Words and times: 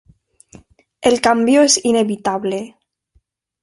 El 1.01 1.21
cambio 1.21 1.61
es 1.61 1.85
inevitable. 1.85 2.75